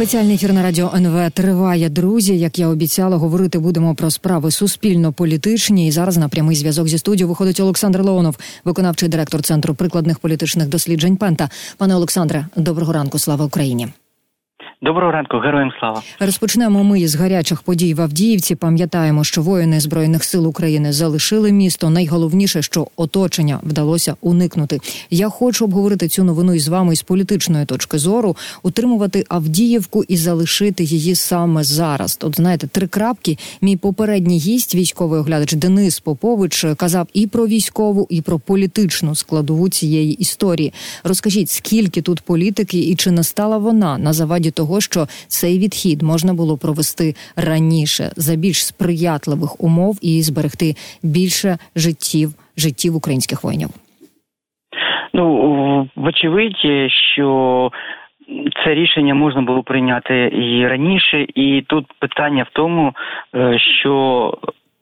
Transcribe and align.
Спеціальний 0.00 0.34
ефір 0.34 0.52
на 0.52 0.62
радіо 0.62 0.92
НВ 0.94 1.30
триває. 1.30 1.88
Друзі, 1.88 2.38
як 2.38 2.58
я 2.58 2.68
обіцяла, 2.68 3.16
говорити 3.16 3.58
будемо 3.58 3.94
про 3.94 4.10
справи 4.10 4.50
суспільно-політичні. 4.50 5.86
І 5.86 5.90
зараз 5.90 6.16
на 6.16 6.28
прямий 6.28 6.56
зв'язок 6.56 6.88
зі 6.88 6.98
студією 6.98 7.28
виходить 7.28 7.60
Олександр 7.60 8.02
Леонов, 8.02 8.36
виконавчий 8.64 9.08
директор 9.08 9.42
центру 9.42 9.74
прикладних 9.74 10.18
політичних 10.18 10.68
досліджень. 10.68 11.16
Пента 11.16 11.50
пане 11.76 11.94
Олександре, 11.94 12.46
доброго 12.56 12.92
ранку. 12.92 13.18
Слава 13.18 13.44
Україні. 13.44 13.88
Доброго 14.82 15.12
ранку, 15.12 15.38
героям 15.38 15.70
слава. 15.78 16.02
Розпочнемо 16.20 16.84
ми 16.84 17.08
з 17.08 17.14
гарячих 17.14 17.62
подій 17.62 17.94
в 17.94 18.00
Авдіївці. 18.00 18.54
Пам'ятаємо, 18.54 19.24
що 19.24 19.42
воїни 19.42 19.80
збройних 19.80 20.24
сил 20.24 20.46
України 20.46 20.92
залишили 20.92 21.52
місто. 21.52 21.90
Найголовніше, 21.90 22.62
що 22.62 22.86
оточення 22.96 23.60
вдалося 23.62 24.14
уникнути. 24.20 24.80
Я 25.10 25.28
хочу 25.28 25.64
обговорити 25.64 26.08
цю 26.08 26.24
новину 26.24 26.54
із 26.54 26.68
вами 26.68 26.96
з 26.96 27.02
політичної 27.02 27.66
точки 27.66 27.98
зору, 27.98 28.36
утримувати 28.62 29.24
Авдіївку 29.28 30.04
і 30.04 30.16
залишити 30.16 30.84
її 30.84 31.14
саме 31.14 31.64
зараз. 31.64 32.18
От 32.22 32.36
знаєте, 32.36 32.66
три 32.66 32.86
крапки. 32.86 33.38
Мій 33.60 33.76
попередній 33.76 34.38
гість, 34.38 34.74
військовий 34.74 35.20
оглядач 35.20 35.52
Денис 35.52 36.00
Попович, 36.00 36.66
казав 36.76 37.06
і 37.12 37.26
про 37.26 37.46
військову, 37.46 38.06
і 38.10 38.22
про 38.22 38.38
політичну 38.38 39.14
складову 39.14 39.68
цієї 39.68 40.12
історії. 40.12 40.72
Розкажіть, 41.04 41.50
скільки 41.50 42.02
тут 42.02 42.20
політики 42.20 42.78
і 42.78 42.94
чи 42.94 43.10
не 43.10 43.24
стала 43.24 43.58
вона 43.58 43.98
на 43.98 44.12
заваді 44.12 44.50
того? 44.50 44.69
Того, 44.70 44.80
що 44.80 45.00
цей 45.28 45.58
відхід 45.58 46.02
можна 46.02 46.32
було 46.34 46.58
провести 46.62 47.14
раніше 47.36 48.04
за 48.16 48.36
більш 48.36 48.58
сприятливих 48.66 49.60
умов 49.66 49.94
і 50.02 50.22
зберегти 50.22 50.68
більше 51.02 51.50
життів 51.76 52.28
життів 52.56 52.96
українських 52.96 53.44
воїнів. 53.44 53.68
Ну 55.12 55.24
вочевидь, 55.96 56.62
що 57.14 57.70
це 58.64 58.74
рішення 58.74 59.14
можна 59.14 59.42
було 59.42 59.62
прийняти 59.62 60.14
і 60.14 60.66
раніше, 60.66 61.26
і 61.34 61.64
тут 61.68 61.84
питання 61.98 62.42
в 62.42 62.52
тому, 62.52 62.92
е, 63.34 63.58
що 63.80 63.92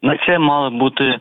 на 0.02 0.18
це 0.26 0.38
мало 0.38 0.70
бути 0.70 1.18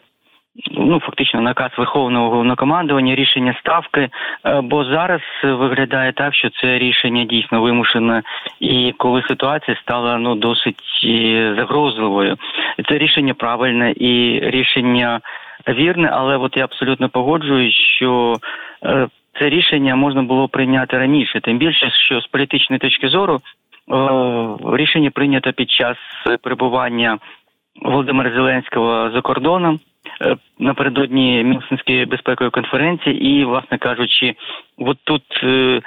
ну 0.72 1.00
фактично 1.00 1.42
наказ 1.42 1.72
верховного 1.78 2.30
головнокомандування, 2.30 3.16
рішення 3.16 3.56
ставки. 3.60 4.10
Е, 4.46 4.62
бо 4.62 4.86
зараз 4.86 5.22
виглядає 5.44 6.14
так, 6.14 6.36
що 6.36 6.50
це 6.50 6.78
рішення 6.78 7.24
дійсно 7.24 7.62
вимушене, 7.62 8.24
і 8.60 8.94
коли 8.98 9.24
ситуація 9.28 9.78
стала 9.82 10.18
ну 10.18 10.36
досить 10.36 11.02
е, 11.04 11.56
загрозливою, 11.58 12.38
це 12.90 12.98
рішення 12.98 13.34
правильне 13.34 13.94
і 13.98 14.40
рішення 14.44 15.20
вірне, 15.68 16.10
але 16.14 16.38
от 16.38 16.58
я 16.58 16.64
абсолютно 16.64 17.10
погоджуюсь, 17.10 17.76
що 17.76 18.36
е, 18.84 19.08
це 19.40 19.50
рішення 19.50 19.96
можна 19.96 20.24
було 20.24 20.48
прийняти 20.48 20.98
раніше, 20.98 21.42
тим 21.42 21.58
більше, 21.58 21.92
що 21.92 22.22
з 22.22 22.28
політичної 22.28 22.80
точки 22.80 23.08
зору 23.08 23.42
рішення 24.74 25.12
прийнято 25.12 25.54
під 25.54 25.72
час 25.72 25.98
перебування 26.42 27.18
Володимира 27.82 28.32
Зеленського 28.32 29.12
за 29.12 29.22
кордоном. 29.22 29.80
Е, 30.22 30.36
напередодні 30.60 31.44
Мюнхенської 31.44 32.06
безпекової 32.06 32.52
конференції, 32.52 33.26
і, 33.30 33.46
власне 33.46 33.78
кажучи, 33.78 34.36
от 34.78 34.98
тут 35.04 35.24
е, 35.44 35.82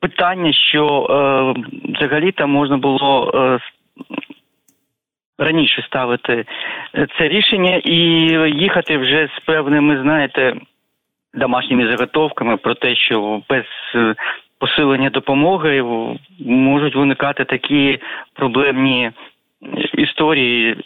питання, 0.00 0.52
що 0.52 0.84
е, 0.86 1.14
взагалі 1.94 2.32
там 2.32 2.50
можна 2.50 2.76
було 2.76 3.32
е, 3.34 3.58
раніше 5.38 5.82
ставити 5.82 6.44
це 7.18 7.28
рішення 7.28 7.80
і 7.84 7.96
їхати 8.58 8.98
вже 8.98 9.28
з 9.36 9.44
певними, 9.44 10.02
знаєте, 10.02 10.54
домашніми 11.34 11.90
заготовками 11.90 12.56
про 12.56 12.74
те, 12.74 12.96
що 12.96 13.42
без 13.48 13.64
е, 13.94 14.14
посилення 14.58 15.10
допомоги 15.10 15.82
можуть 16.38 16.96
виникати 16.96 17.44
такі 17.44 17.98
проблемні 18.34 19.10
історії 19.94 20.76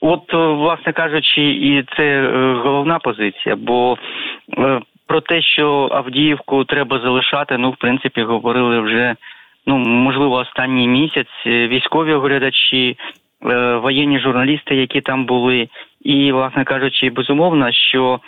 От, 0.00 0.34
е, 0.34 0.36
власне 0.36 0.92
кажучи, 0.92 1.42
і 1.42 1.84
це 1.96 2.02
е, 2.02 2.54
головна 2.54 2.98
позиція, 2.98 3.56
бо 3.56 3.98
е, 4.58 4.80
про 5.06 5.20
те, 5.20 5.42
що 5.42 5.88
Авдіївку 5.92 6.64
треба 6.64 7.00
залишати, 7.00 7.58
ну 7.58 7.70
в 7.70 7.76
принципі 7.76 8.22
говорили 8.22 8.80
вже 8.80 9.14
ну 9.66 9.78
можливо 9.78 10.34
останній 10.34 10.88
місяць. 10.88 11.46
Військові 11.46 12.12
оглядачі, 12.14 12.96
воєнні 13.82 14.20
журналісти, 14.20 14.76
які 14.76 15.00
там 15.00 15.24
були, 15.24 15.68
і, 16.00 16.32
власне 16.32 16.64
кажучи, 16.64 17.10
безумовно, 17.10 17.72
що 17.72 18.20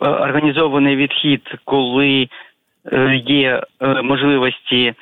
організований 0.00 0.96
відхід, 0.96 1.54
коли 1.64 2.28
є 3.26 3.62
можливості 4.02 4.94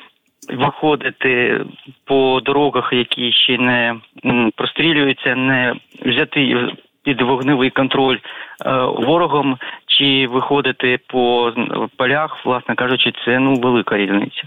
виходити 0.49 1.65
по 2.05 2.41
дорогах, 2.45 2.93
які 2.93 3.33
ще 3.33 3.59
не 3.59 4.01
прострілюються, 4.57 5.35
не 5.35 5.75
взяти 6.07 6.57
під 7.03 7.21
вогневий 7.21 7.71
контроль 7.71 8.17
е, 8.17 8.71
ворогом, 9.07 9.59
чи 9.87 10.27
виходити 10.27 10.99
по 11.09 11.53
полях, 11.97 12.37
власне 12.45 12.75
кажучи, 12.75 13.13
це 13.25 13.39
ну 13.39 13.55
велика 13.55 13.97
різниця. 13.97 14.43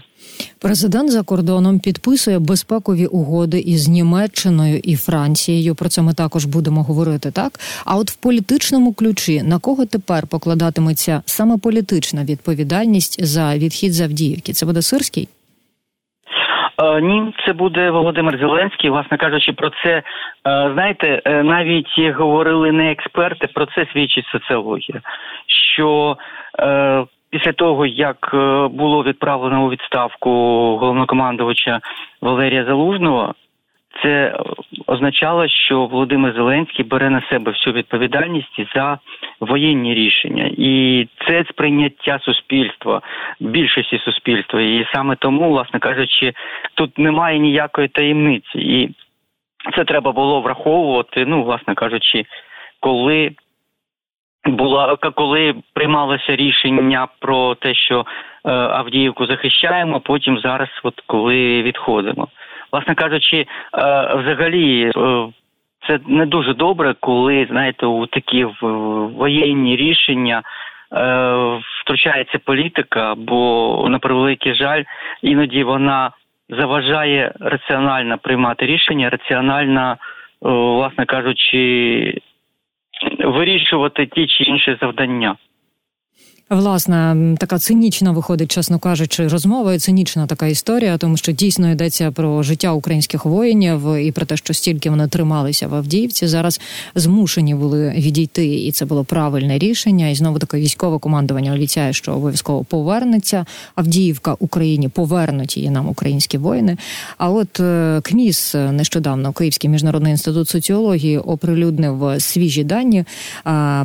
Президент 0.62 1.10
за 1.10 1.22
кордоном 1.22 1.80
підписує 1.80 2.38
безпекові 2.38 3.06
угоди 3.06 3.58
із 3.58 3.88
Німеччиною 3.88 4.80
і 4.84 4.96
Францією. 4.96 5.74
Про 5.74 5.88
це 5.88 6.02
ми 6.02 6.14
також 6.14 6.44
будемо 6.44 6.82
говорити. 6.82 7.30
Так 7.30 7.52
а 7.84 7.96
от 7.96 8.10
в 8.10 8.16
політичному 8.16 8.92
ключі 8.92 9.42
на 9.42 9.58
кого 9.58 9.86
тепер 9.86 10.26
покладатиметься 10.26 11.22
саме 11.26 11.58
політична 11.58 12.24
відповідальність 12.24 13.24
за 13.24 13.58
відхід 13.58 13.92
з 13.92 14.00
Авдіївки? 14.00 14.52
Це 14.52 14.66
буде 14.66 14.82
Сирський? 14.82 15.28
Е, 16.82 17.00
ні, 17.00 17.34
це 17.46 17.52
буде 17.52 17.90
Володимир 17.90 18.38
Зеленський. 18.38 18.90
Власне 18.90 19.16
кажучи, 19.16 19.52
про 19.52 19.70
це 19.70 19.90
е, 19.90 20.02
знаєте, 20.74 21.22
е, 21.24 21.42
навіть 21.42 21.98
говорили 21.98 22.72
не 22.72 22.92
експерти, 22.92 23.46
про 23.46 23.66
це 23.66 23.86
свідчить 23.92 24.26
соціологія. 24.26 25.00
Що 25.74 26.16
після 27.30 27.52
того, 27.52 27.86
як 27.86 28.30
було 28.70 29.02
відправлено 29.02 29.64
у 29.64 29.70
відставку 29.70 30.30
головнокомандувача 30.76 31.80
Валерія 32.20 32.64
Залужного, 32.64 33.34
це 34.02 34.36
означало, 34.86 35.48
що 35.48 35.86
Володимир 35.86 36.34
Зеленський 36.34 36.84
бере 36.84 37.10
на 37.10 37.22
себе 37.30 37.52
всю 37.52 37.74
відповідальність 37.74 38.74
за 38.74 38.98
воєнні 39.40 39.94
рішення, 39.94 40.50
і 40.58 41.08
це 41.28 41.44
сприйняття 41.44 42.18
суспільства, 42.22 43.00
більшості 43.40 43.98
суспільства. 43.98 44.60
І 44.60 44.86
саме 44.94 45.16
тому, 45.16 45.50
власне 45.50 45.80
кажучи, 45.80 46.32
тут 46.74 46.98
немає 46.98 47.38
ніякої 47.38 47.88
таємниці, 47.88 48.58
і 48.58 48.94
це 49.76 49.84
треба 49.84 50.12
було 50.12 50.40
враховувати. 50.40 51.24
Ну, 51.26 51.42
власне 51.42 51.74
кажучи, 51.74 52.24
коли 52.80 53.32
була 54.44 54.96
коли 54.96 55.54
приймалося 55.74 56.36
рішення 56.36 57.08
про 57.18 57.54
те, 57.54 57.74
що 57.74 58.00
е, 58.00 58.50
Авдіївку 58.52 59.26
захищаємо, 59.26 60.00
потім 60.00 60.38
зараз, 60.38 60.68
от 60.82 61.00
коли 61.06 61.62
відходимо 61.62 62.28
власне 62.74 62.94
кажучи, 62.94 63.36
е, 63.36 63.46
взагалі. 64.14 64.90
Е, 64.96 65.28
це 65.88 65.98
не 66.06 66.26
дуже 66.26 66.54
добре, 66.54 66.94
коли 67.00 67.46
знаєте, 67.50 67.86
у 67.86 68.06
такі 68.06 68.46
воєнні 69.16 69.76
рішення 69.76 70.42
е, 70.42 70.42
втручається 71.80 72.38
політика, 72.38 73.14
бо 73.14 73.86
на 73.88 73.98
превеликий 73.98 74.54
жаль, 74.54 74.82
іноді 75.22 75.64
вона 75.64 76.10
заважає 76.48 77.32
раціонально 77.40 78.18
приймати 78.18 78.66
рішення, 78.66 79.10
раціонально, 79.10 79.96
власне 80.40 81.04
кажучи, 81.06 82.20
вирішувати 83.18 84.06
ті 84.06 84.26
чи 84.26 84.44
інші 84.44 84.76
завдання. 84.80 85.36
Власне, 86.50 87.16
така 87.38 87.58
цинічна 87.58 88.12
виходить, 88.12 88.50
чесно 88.50 88.78
кажучи, 88.78 89.28
розмова 89.28 89.74
і 89.74 89.78
цинічна 89.78 90.26
така 90.26 90.46
історія, 90.46 90.98
тому 90.98 91.16
що 91.16 91.32
дійсно 91.32 91.70
йдеться 91.70 92.10
про 92.10 92.42
життя 92.42 92.72
українських 92.72 93.24
воїнів 93.24 93.96
і 93.96 94.12
про 94.12 94.26
те, 94.26 94.36
що 94.36 94.54
стільки 94.54 94.90
вони 94.90 95.08
трималися 95.08 95.68
в 95.68 95.74
Авдіївці. 95.74 96.26
Зараз 96.26 96.60
змушені 96.94 97.54
були 97.54 97.90
відійти, 97.96 98.46
і 98.46 98.72
це 98.72 98.84
було 98.84 99.04
правильне 99.04 99.58
рішення. 99.58 100.08
І 100.08 100.14
знову 100.14 100.38
таке 100.38 100.56
військове 100.56 100.98
командування 100.98 101.54
обіцяє, 101.54 101.92
що 101.92 102.12
обов'язково 102.12 102.64
повернеться 102.64 103.46
Авдіївка 103.74 104.36
Україні, 104.38 104.88
повернуть 104.88 105.56
її 105.56 105.70
нам 105.70 105.88
українські 105.88 106.38
воїни. 106.38 106.76
А 107.18 107.30
от 107.30 107.60
е, 107.60 108.00
КМІС 108.02 108.54
нещодавно 108.54 109.32
Київський 109.32 109.70
міжнародний 109.70 110.12
інститут 110.12 110.48
соціології 110.48 111.18
оприлюднив 111.18 112.14
свіжі 112.18 112.64
дані 112.64 113.04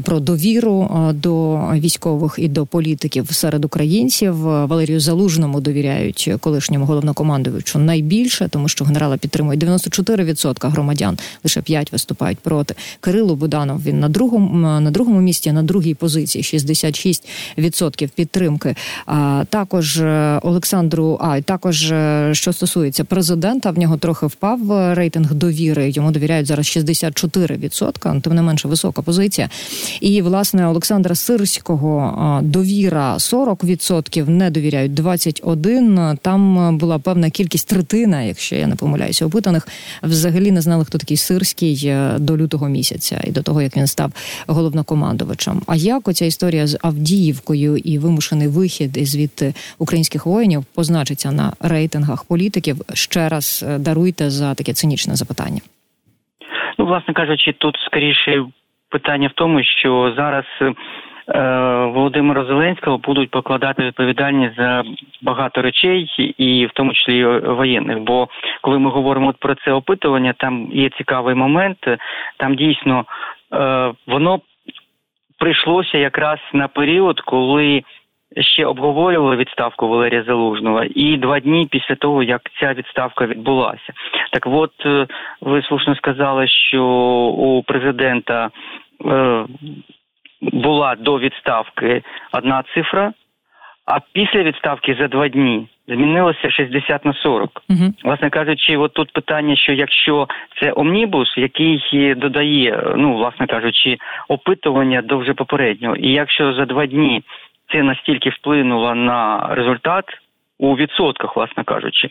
про 0.04 0.20
довіру 0.20 0.90
до 1.14 1.58
військових 1.74 2.36
і 2.38 2.49
до 2.54 2.66
політиків 2.66 3.32
серед 3.32 3.66
українців. 3.66 4.36
Валерію 4.38 5.00
Залужному 5.00 5.62
довіряють 5.62 6.32
колишньому 6.40 6.86
головнокомандувачу 6.86 7.80
найбільше, 7.80 8.48
тому 8.50 8.68
що 8.68 8.86
генерала 8.86 9.18
підтримують 9.18 9.64
94% 9.64 10.70
громадян, 10.70 11.18
лише 11.44 11.62
5 11.62 11.92
виступають 11.92 12.40
проти. 12.40 12.76
Кирило 13.00 13.36
Буданов 13.36 13.84
він 13.84 14.00
на 14.00 14.10
другому 14.10 14.80
на 14.80 14.92
другому 14.92 15.22
місці, 15.22 15.52
на 15.52 15.64
другій 15.64 15.94
позиції 15.94 16.44
66% 16.44 18.10
підтримки. 18.16 18.76
А 19.06 19.44
також 19.50 19.98
е, 19.98 20.40
Олександру, 20.44 21.18
а 21.22 21.42
також 21.42 21.92
е, 21.92 22.30
що 22.34 22.54
стосується 22.54 23.04
президента, 23.04 23.72
в 23.72 23.78
нього 23.78 23.98
трохи 23.98 24.26
впав 24.26 24.60
рейтинг 24.94 25.34
довіри. 25.34 25.90
Йому 25.90 26.12
довіряють 26.12 26.48
зараз 26.48 26.66
64%, 26.66 28.22
тим 28.22 28.36
не 28.36 28.42
менше 28.42 28.68
висока 28.68 29.02
позиція. 29.02 29.50
І 30.02 30.22
власне 30.22 30.68
Олександра 30.68 31.16
Сирського 31.16 32.39
довіра 32.42 33.14
40%, 33.14 34.30
не 34.30 34.50
довіряють 34.50 34.92
21%. 34.92 36.18
Там 36.18 36.78
була 36.78 37.00
певна 37.00 37.30
кількість 37.30 37.70
третина, 37.70 38.22
якщо 38.22 38.56
я 38.56 38.68
не 38.68 38.76
помиляюся, 38.76 39.26
опитаних 39.26 39.68
взагалі 40.04 40.52
не 40.52 40.62
знали, 40.62 40.86
хто 40.86 40.98
такий 40.98 41.18
сирський 41.18 41.82
е, 41.86 42.20
до 42.20 42.38
лютого 42.38 42.70
місяця 42.70 43.22
і 43.24 43.32
до 43.32 43.44
того, 43.44 43.62
як 43.62 43.78
він 43.78 43.88
став 43.88 44.12
головнокомандувачем. 44.48 45.62
А 45.68 45.76
як 45.76 46.08
оця 46.08 46.26
історія 46.26 46.68
з 46.68 46.78
Авдіївкою 46.82 47.78
і 47.78 47.98
вимушений 47.98 48.48
вихід 48.48 49.08
звідти 49.08 49.54
українських 49.78 50.26
воїнів 50.26 50.66
позначиться 50.76 51.32
на 51.32 51.54
рейтингах 51.60 52.24
політиків? 52.24 52.76
Ще 52.94 53.30
раз 53.30 53.66
е, 53.70 53.78
даруйте 53.78 54.30
за 54.30 54.54
таке 54.54 54.74
цинічне 54.74 55.16
запитання. 55.16 55.62
Ну, 56.78 56.86
власне 56.86 57.14
кажучи, 57.14 57.54
тут 57.58 57.76
скоріше 57.86 58.46
питання 58.90 59.28
в 59.28 59.34
тому, 59.36 59.64
що 59.64 60.14
зараз 60.18 60.46
е, 60.62 60.74
Володимира 61.94 62.46
Зеленського 62.46 62.98
будуть 62.98 63.32
покладати 63.32 63.84
відповідальність 63.84 64.56
за 64.56 64.84
багато 65.22 65.62
речей, 65.62 66.34
і 66.38 66.66
в 66.66 66.72
тому 66.74 66.94
числі 66.94 67.26
воєнних. 67.26 68.00
Бо 68.00 68.28
коли 68.62 68.80
ми 68.80 68.90
говоримо 68.90 69.34
про 69.40 69.56
це 69.56 69.72
опитування, 69.72 70.34
там 70.34 70.70
є 70.72 70.90
цікавий 70.90 71.36
момент. 71.36 71.78
Там 72.38 72.56
дійсно 72.56 73.06
е, 73.54 73.92
воно 74.08 74.40
прийшлося 75.40 75.98
якраз 75.98 76.40
на 76.54 76.68
період, 76.68 77.22
коли 77.22 77.84
ще 78.38 78.66
обговорювали 78.66 79.36
відставку 79.36 79.88
Валерія 79.88 80.24
Залужного, 80.24 80.84
і 80.84 81.18
два 81.18 81.40
дні 81.40 81.68
після 81.72 81.96
того, 81.96 82.24
як 82.24 82.42
ця 82.60 82.74
відставка 82.74 83.26
відбулася. 83.26 83.94
Так, 84.32 84.46
от 84.46 84.86
е, 84.86 85.08
ви 85.42 85.62
слушно 85.62 85.96
сказали, 85.96 86.48
що 86.48 86.84
у 87.38 87.64
президента 87.64 88.50
е, 89.06 89.46
була 90.42 90.96
до 90.96 91.20
відставки 91.20 92.04
одна 92.32 92.64
цифра, 92.74 93.14
а 93.86 94.00
після 94.14 94.44
відставки 94.44 94.96
за 95.00 95.08
два 95.08 95.28
дні. 95.28 95.68
Змінилося 95.88 96.52
60 96.52 97.06
на 97.06 97.14
40. 97.14 97.50
Uh-huh. 97.70 97.94
Власне 98.04 98.30
кажучи, 98.30 98.78
от 98.78 98.94
тут 98.94 99.14
питання, 99.14 99.56
що 99.56 99.74
якщо 99.74 100.28
це 100.62 100.74
омнібус, 100.76 101.38
який 101.38 102.16
додає, 102.16 102.94
ну 102.96 103.14
власне 103.14 103.48
кажучи, 103.48 103.98
опитування 104.28 105.02
до 105.02 105.18
вже 105.18 105.34
попереднього, 105.34 105.96
і 105.96 106.12
якщо 106.12 106.54
за 106.54 106.66
два 106.66 106.86
дні 106.86 107.24
це 107.72 107.84
настільки 107.84 108.30
вплинуло 108.30 108.96
на 108.96 109.48
результат. 109.50 110.06
У 110.62 110.76
відсотках, 110.76 111.36
власне 111.36 111.64
кажучи, 111.64 112.10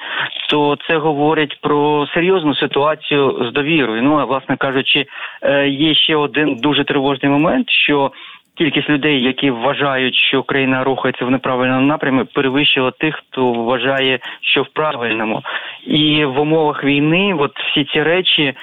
то 0.49 0.77
це 0.89 0.97
говорить 0.97 1.59
про 1.61 2.07
серйозну 2.15 2.55
ситуацію 2.55 3.47
з 3.51 3.53
довірою. 3.53 4.03
Ну 4.03 4.19
а 4.19 4.25
власне 4.25 4.57
кажучи, 4.57 5.07
е, 5.43 5.69
є 5.69 5.95
ще 5.95 6.17
один 6.17 6.55
дуже 6.55 6.85
тривожний 6.85 7.33
момент, 7.33 7.71
що 7.71 8.13
кількість 8.55 8.91
людей, 8.91 9.23
які 9.23 9.51
вважають, 9.51 10.15
що 10.15 10.43
країна 10.43 10.85
рухається 10.85 11.25
в 11.25 11.31
неправильному 11.31 11.87
напрямі, 11.87 12.25
перевищила 12.25 12.91
тих, 12.91 13.17
хто 13.17 13.53
вважає, 13.53 14.19
що 14.41 14.63
в 14.63 14.69
правильному, 14.69 15.43
і 15.87 16.25
в 16.25 16.41
умовах 16.41 16.85
війни, 16.85 17.35
от 17.39 17.53
всі 17.61 17.85
ці 17.85 18.03
речі, 18.03 18.43
е, 18.43 18.55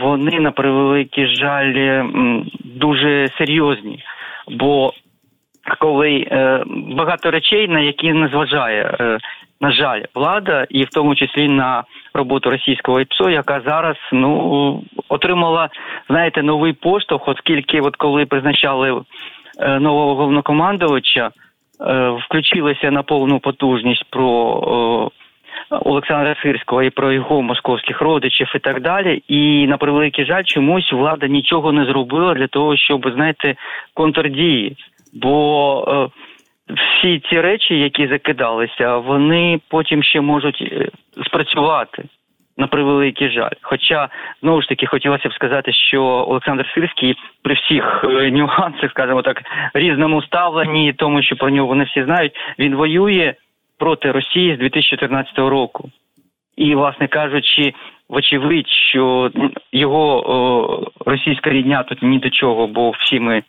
вони 0.00 0.40
на 0.40 0.50
превеликий 0.50 1.26
жаль 1.26 2.04
дуже 2.64 3.28
серйозні. 3.38 4.02
Бо 4.48 4.92
коли 5.78 6.26
е, 6.30 6.64
багато 6.68 7.30
речей, 7.30 7.68
на 7.68 7.80
які 7.80 8.12
не 8.12 8.28
зважає, 8.28 8.96
е, 9.00 9.18
на 9.60 9.72
жаль, 9.72 10.02
влада, 10.14 10.66
і 10.70 10.84
в 10.84 10.88
тому 10.88 11.14
числі 11.14 11.48
на 11.48 11.84
роботу 12.14 12.50
російського 12.50 13.00
ІПСО, 13.00 13.30
яка 13.30 13.60
зараз 13.66 13.96
ну 14.12 14.82
отримала, 15.08 15.68
знаєте, 16.08 16.42
новий 16.42 16.72
поштовх, 16.72 17.28
оскільки, 17.28 17.80
от 17.80 17.96
коли 17.96 18.26
призначали 18.26 19.02
е, 19.58 19.78
нового 19.78 20.14
головнокомандувача, 20.14 21.30
е, 21.80 22.10
включилися 22.10 22.90
на 22.90 23.02
повну 23.02 23.40
потужність 23.40 24.04
про. 24.10 25.10
Олександра 25.70 26.36
Сирського 26.42 26.82
і 26.82 26.90
про 26.90 27.12
його 27.12 27.42
московських 27.42 28.00
родичів 28.00 28.52
і 28.54 28.58
так 28.58 28.80
далі. 28.80 29.22
І 29.28 29.66
на 29.66 29.76
превеликий 29.76 30.24
жаль, 30.24 30.42
чомусь 30.44 30.92
влада 30.92 31.26
нічого 31.26 31.72
не 31.72 31.84
зробила 31.84 32.34
для 32.34 32.46
того, 32.46 32.76
щоб 32.76 33.10
знаєте, 33.14 33.54
контрдії 33.94 34.76
Бо 35.12 35.84
е, 35.88 36.74
всі 36.74 37.22
ці 37.30 37.40
речі, 37.40 37.78
які 37.78 38.06
закидалися, 38.06 38.96
вони 38.96 39.60
потім 39.68 40.02
ще 40.02 40.20
можуть 40.20 40.62
е, 40.62 40.88
спрацювати. 41.26 42.04
На 42.56 42.66
превеликий 42.66 43.30
жаль. 43.30 43.50
Хоча 43.62 44.08
знову 44.42 44.62
ж 44.62 44.68
таки 44.68 44.86
хотілося 44.86 45.28
б 45.28 45.32
сказати, 45.32 45.72
що 45.72 46.02
Олександр 46.02 46.72
Сирський 46.74 47.16
при 47.42 47.54
всіх 47.54 48.04
е, 48.04 48.30
нюансах, 48.30 48.90
скажімо 48.90 49.22
так, 49.22 49.42
різному 49.74 50.22
ставленні, 50.22 50.92
тому 50.92 51.22
що 51.22 51.36
про 51.36 51.50
нього 51.50 51.66
вони 51.66 51.84
всі 51.84 52.04
знають, 52.04 52.32
він 52.58 52.74
воює 52.74 53.34
проти 53.78 54.12
Росії 54.12 54.56
з 54.56 54.58
2014 54.58 55.38
року. 55.38 55.90
І, 56.56 56.74
власне 56.74 57.08
кажучи, 57.08 57.72
вочевидь, 58.08 58.68
що 58.68 59.30
його 59.72 60.30
о, 60.30 60.90
російська 61.06 61.50
рідня 61.50 61.82
тут 61.82 62.02
ні 62.02 62.18
до 62.18 62.30
чого, 62.30 62.66
бо 62.66 62.90
всі 62.90 63.20
ми 63.20 63.42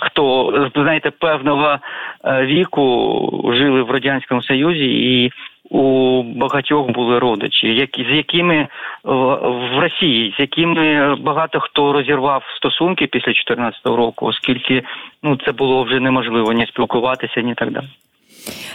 хто 0.00 0.52
знаєте 0.74 1.10
певного 1.10 1.78
е, 2.24 2.46
віку 2.46 3.52
жили 3.54 3.82
в 3.82 3.90
радянському 3.90 4.42
союзі, 4.42 4.84
і 4.84 5.32
у 5.70 6.22
багатьох 6.22 6.90
були 6.90 7.18
родичі, 7.18 7.74
які 7.74 8.04
з 8.04 8.16
якими 8.16 8.68
в 9.04 9.78
Росії, 9.78 10.34
з 10.36 10.40
якими 10.40 11.14
багато 11.14 11.60
хто 11.60 11.92
розірвав 11.92 12.42
стосунки 12.56 13.06
після 13.06 13.32
2014 13.32 13.86
року, 13.86 14.26
оскільки 14.26 14.82
ну 15.22 15.36
це 15.36 15.52
було 15.52 15.82
вже 15.82 16.00
неможливо 16.00 16.52
ні 16.52 16.66
спілкуватися, 16.66 17.40
ні 17.40 17.54
так 17.54 17.70
далі. 17.70 17.86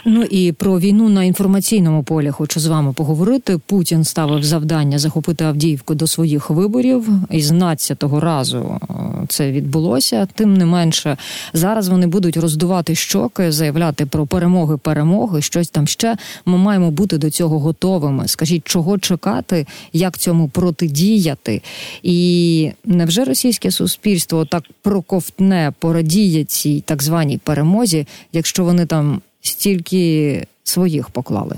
Ну 0.04 0.22
і 0.22 0.52
про 0.52 0.78
війну 0.78 1.08
на 1.08 1.24
інформаційному 1.24 2.02
полі 2.02 2.30
хочу 2.30 2.60
з 2.60 2.66
вами 2.66 2.92
поговорити. 2.92 3.58
Путін 3.66 4.04
ставив 4.04 4.44
завдання 4.44 4.98
захопити 4.98 5.44
Авдіївку 5.44 5.94
до 5.94 6.06
своїх 6.06 6.50
виборів, 6.50 7.08
і 7.30 7.42
з 7.42 7.52
12-го 7.52 8.20
разу 8.20 8.80
е, 8.90 8.94
це 9.28 9.52
відбулося. 9.52 10.28
Тим 10.34 10.54
не 10.54 10.66
менше, 10.66 11.16
зараз 11.52 11.88
вони 11.88 12.06
будуть 12.06 12.36
роздувати 12.36 12.94
щоки, 12.94 13.52
заявляти 13.52 14.06
про 14.06 14.26
перемоги, 14.26 14.76
перемоги, 14.76 15.42
щось 15.42 15.68
там 15.68 15.86
ще. 15.86 16.16
Ми 16.46 16.58
маємо 16.58 16.90
бути 16.90 17.18
до 17.18 17.30
цього 17.30 17.58
готовими. 17.58 18.28
Скажіть, 18.28 18.62
чого 18.64 18.98
чекати, 18.98 19.66
як 19.92 20.18
цьому 20.18 20.48
протидіяти? 20.48 21.62
І 22.02 22.70
невже 22.84 23.24
російське 23.24 23.70
суспільство 23.70 24.44
так 24.44 24.64
проковтне 24.82 25.72
порадіє 25.78 26.44
цій 26.44 26.80
так 26.80 27.02
званій 27.02 27.38
перемозі, 27.38 28.06
якщо 28.32 28.64
вони 28.64 28.86
там 28.86 29.20
стільки 29.42 30.46
своїх 30.62 31.10
поклали? 31.10 31.56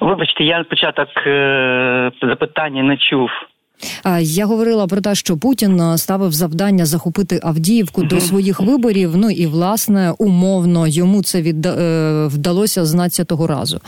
Вибачте, 0.00 0.44
я 0.44 0.64
початок 0.64 1.08
е, 1.26 2.12
запитання 2.22 2.82
не 2.82 2.96
чув. 2.96 3.30
Я 4.20 4.46
говорила 4.46 4.86
про 4.86 5.00
те, 5.00 5.14
що 5.14 5.36
Путін 5.36 5.82
ставив 5.96 6.32
завдання 6.32 6.86
захопити 6.86 7.40
Авдіївку 7.42 8.02
до 8.02 8.20
своїх 8.20 8.60
виборів. 8.60 9.16
Ну 9.16 9.30
і 9.30 9.46
власне 9.46 10.14
умовно 10.18 10.86
йому 10.86 11.22
це 11.22 11.42
від 11.42 11.66
е, 11.66 12.26
вдалося 12.26 12.84
з 12.84 12.94
12-го 12.94 13.46
разу. 13.46 13.80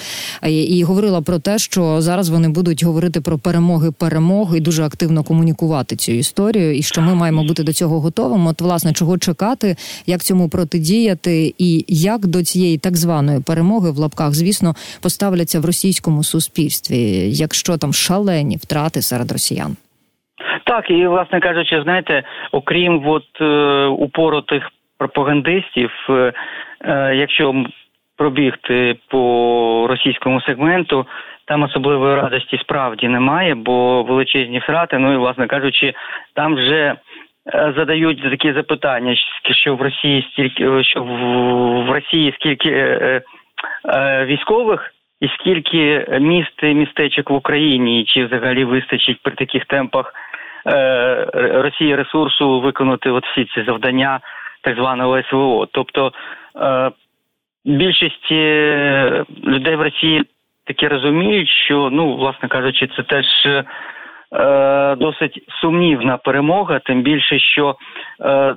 І 0.46 0.84
говорила 0.84 1.20
про 1.20 1.38
те, 1.38 1.58
що 1.58 2.02
зараз 2.02 2.28
вони 2.28 2.48
будуть 2.48 2.84
говорити 2.84 3.20
про 3.20 3.38
перемоги, 3.38 3.90
перемоги 3.90 4.58
і 4.58 4.60
дуже 4.60 4.84
активно 4.84 5.22
комунікувати 5.22 5.96
цю 5.96 6.12
історію, 6.12 6.76
і 6.76 6.82
що 6.82 7.00
ми 7.00 7.14
маємо 7.14 7.44
бути 7.44 7.62
до 7.62 7.72
цього 7.72 8.00
готовими. 8.00 8.50
От 8.50 8.60
власне 8.60 8.92
чого 8.92 9.18
чекати, 9.18 9.76
як 10.06 10.22
цьому 10.22 10.48
протидіяти, 10.48 11.54
і 11.58 11.84
як 11.88 12.26
до 12.26 12.44
цієї 12.44 12.78
так 12.78 12.96
званої 12.96 13.40
перемоги 13.40 13.90
в 13.90 13.98
лапках, 13.98 14.34
звісно, 14.34 14.76
поставляться 15.00 15.60
в 15.60 15.64
російському 15.64 16.24
суспільстві, 16.24 17.30
якщо 17.32 17.76
там 17.76 17.92
шалені 17.92 18.56
втрати 18.56 19.02
серед 19.02 19.32
росіян. 19.32 19.76
Так, 20.64 20.90
і 20.90 21.06
власне 21.06 21.40
кажучи, 21.40 21.82
знаєте, 21.82 22.22
окрім 22.52 23.08
от 23.08 23.40
е, 23.40 23.84
упоротих 23.86 24.70
пропагандистів, 24.98 25.90
е, 26.10 26.32
е, 26.80 27.14
якщо 27.16 27.64
пробігти 28.16 28.96
по 29.08 29.86
російському 29.90 30.40
сегменту, 30.40 31.06
там 31.44 31.62
особливої 31.62 32.16
радості 32.16 32.58
справді 32.58 33.08
немає, 33.08 33.54
бо 33.54 34.02
величезні 34.02 34.58
втрати. 34.58 34.98
Ну 34.98 35.12
і 35.12 35.16
власне 35.16 35.46
кажучи, 35.46 35.94
там 36.34 36.54
вже 36.54 36.94
задають 37.76 38.22
такі 38.22 38.52
запитання, 38.52 39.16
що 39.50 39.76
в 39.76 39.82
Росії 39.82 40.28
стільки 40.32 40.84
що 40.84 41.02
в 41.02 41.90
Росії 41.90 42.34
скільки 42.36 43.22
військових 44.26 44.94
і 45.20 45.28
скільки 45.28 46.06
міст 46.20 46.62
і 46.62 46.74
містечок 46.74 47.30
в 47.30 47.34
Україні, 47.34 48.04
чи 48.04 48.24
взагалі 48.24 48.64
вистачить 48.64 49.22
при 49.22 49.34
таких 49.34 49.64
темпах 49.64 50.14
Росії 51.34 51.96
ресурсу 51.96 52.60
виконати 52.60 53.10
от 53.10 53.26
всі 53.26 53.44
ці 53.44 53.64
завдання 53.64 54.20
так 54.62 54.76
званого 54.76 55.22
СВО. 55.22 55.66
Тобто 55.72 56.12
більшість 57.64 58.32
людей 59.44 59.76
в 59.76 59.82
Росії 59.82 60.24
таки 60.68 60.88
розуміють, 60.88 61.48
що 61.48 61.88
ну, 61.92 62.16
власне 62.16 62.48
кажучи, 62.48 62.88
це 62.96 63.02
теж 63.02 63.26
е, 63.46 64.96
досить 64.96 65.44
сумнівна 65.60 66.16
перемога, 66.16 66.78
тим 66.78 67.02
більше, 67.02 67.38
що 67.38 67.76
е, 68.20 68.54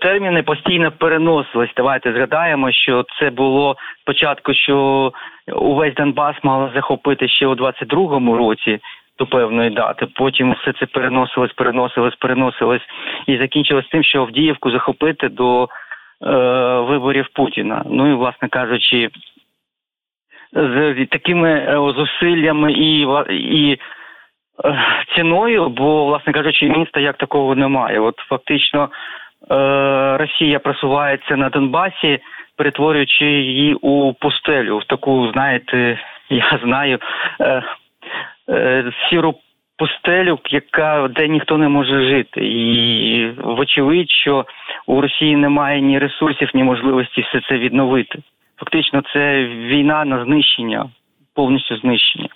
терміни 0.00 0.42
постійно 0.42 0.92
переносились. 0.92 1.70
Давайте 1.76 2.12
згадаємо, 2.12 2.72
що 2.72 3.04
це 3.20 3.30
було 3.30 3.76
спочатку, 4.00 4.54
що 4.54 5.12
увесь 5.52 5.94
Донбас 5.94 6.36
мали 6.42 6.70
захопити 6.74 7.28
ще 7.28 7.46
у 7.46 7.54
22-му 7.54 8.36
році. 8.36 8.78
До 9.18 9.26
певної 9.26 9.70
дати, 9.70 10.06
потім 10.06 10.52
все 10.52 10.72
це 10.72 10.86
переносилось, 10.86 11.52
переносилось, 11.52 12.14
переносилось 12.14 12.82
і 13.26 13.36
закінчилось 13.36 13.88
тим, 13.90 14.02
що 14.02 14.20
Авдіївку 14.20 14.70
захопити 14.70 15.28
до 15.28 15.64
е, 15.64 15.68
виборів 16.80 17.28
Путіна. 17.34 17.82
Ну 17.86 18.10
і 18.10 18.14
власне 18.14 18.48
кажучи, 18.48 19.10
з 20.52 21.06
такими 21.10 21.50
е, 21.50 21.92
зусиллями 21.96 22.72
і 22.72 23.06
і 23.30 23.72
е, 23.72 23.78
ціною, 25.14 25.68
бо, 25.68 26.04
власне 26.04 26.32
кажучи, 26.32 26.68
міста 26.68 27.00
як 27.00 27.16
такого 27.16 27.54
немає. 27.54 28.00
От 28.00 28.16
фактично 28.16 28.82
е, 28.84 28.88
Росія 30.18 30.58
просувається 30.58 31.36
на 31.36 31.48
Донбасі, 31.48 32.18
перетворюючи 32.56 33.24
її 33.24 33.74
у 33.74 34.12
пустелю, 34.12 34.78
в 34.78 34.84
таку, 34.84 35.30
знаєте, 35.32 35.98
я 36.30 36.60
знаю, 36.64 36.98
сіру 39.10 39.34
пустелю, 39.78 40.38
яка 40.50 41.08
де 41.08 41.28
ніхто 41.28 41.58
не 41.58 41.68
може 41.68 42.08
жити, 42.08 42.40
і 42.46 43.30
вочевидь, 43.30 44.10
що 44.10 44.44
у 44.86 45.00
Росії 45.00 45.36
немає 45.36 45.80
ні 45.80 45.98
ресурсів, 45.98 46.50
ні 46.54 46.62
можливості 46.62 47.20
все 47.20 47.40
це 47.48 47.58
відновити 47.58 48.18
фактично 48.56 49.02
це 49.12 49.44
війна 49.44 50.04
на 50.04 50.24
знищення, 50.24 50.90
повністю 51.34 51.76
знищення. 51.76 52.28